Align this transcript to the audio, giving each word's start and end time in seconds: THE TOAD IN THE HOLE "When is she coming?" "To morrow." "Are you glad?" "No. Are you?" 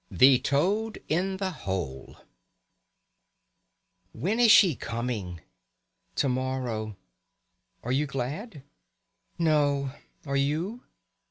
THE 0.09 0.39
TOAD 0.39 0.97
IN 1.09 1.37
THE 1.37 1.51
HOLE 1.51 2.15
"When 4.13 4.39
is 4.39 4.49
she 4.49 4.73
coming?" 4.73 5.41
"To 6.15 6.27
morrow." 6.27 6.97
"Are 7.83 7.91
you 7.91 8.07
glad?" 8.07 8.63
"No. 9.37 9.91
Are 10.25 10.35
you?" 10.37 10.81